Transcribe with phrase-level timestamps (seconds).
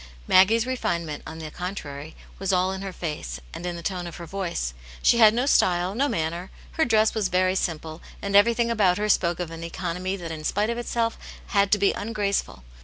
[0.27, 4.07] Maggie's refinement, on the con trary, was all in her face and in the tone
[4.07, 8.35] of her voice; she had no style, no manner, her dress was very simple, and
[8.35, 11.19] everything about her spoke of an economy that in spite of itself
[11.49, 12.63] had to be ungraceful.